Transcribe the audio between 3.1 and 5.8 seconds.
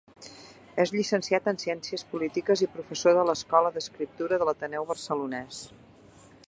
de l'Escola d'Escriptura de l'Ateneu Barcelonès.